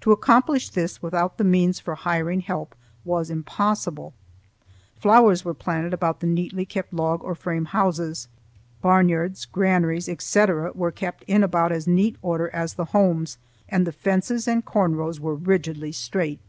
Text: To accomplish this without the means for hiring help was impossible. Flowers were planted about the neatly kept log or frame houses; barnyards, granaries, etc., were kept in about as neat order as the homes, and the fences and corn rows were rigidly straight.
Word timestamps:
To 0.00 0.10
accomplish 0.10 0.70
this 0.70 1.02
without 1.02 1.36
the 1.36 1.44
means 1.44 1.80
for 1.80 1.94
hiring 1.94 2.40
help 2.40 2.74
was 3.04 3.28
impossible. 3.28 4.14
Flowers 4.96 5.44
were 5.44 5.52
planted 5.52 5.92
about 5.92 6.20
the 6.20 6.26
neatly 6.26 6.64
kept 6.64 6.94
log 6.94 7.22
or 7.22 7.34
frame 7.34 7.66
houses; 7.66 8.26
barnyards, 8.80 9.44
granaries, 9.44 10.08
etc., 10.08 10.72
were 10.74 10.90
kept 10.90 11.24
in 11.24 11.42
about 11.42 11.72
as 11.72 11.86
neat 11.86 12.16
order 12.22 12.48
as 12.54 12.72
the 12.72 12.86
homes, 12.96 13.36
and 13.68 13.86
the 13.86 13.92
fences 13.92 14.48
and 14.48 14.64
corn 14.64 14.96
rows 14.96 15.20
were 15.20 15.34
rigidly 15.34 15.92
straight. 15.92 16.40